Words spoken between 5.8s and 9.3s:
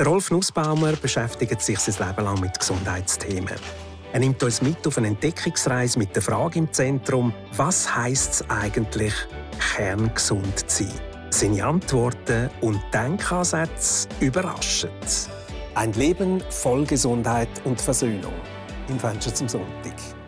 mit der Frage im Zentrum, was heißt es eigentlich,